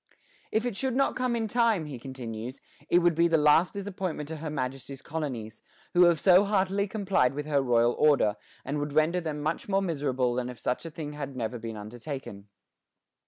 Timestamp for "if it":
0.51-0.75